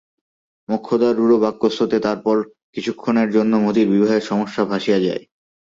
মোক্ষদার 0.69 1.13
রূঢ় 1.19 1.37
বাক্যস্রোতে 1.43 1.97
তারপর 2.07 2.35
কিছুক্ষণের 2.73 3.29
জন্য 3.35 3.53
মতির 3.65 3.87
বিবাহের 3.93 4.23
সমস্যা 4.23 4.63
ভাসিয়া 4.71 4.99
যায়। 4.99 5.23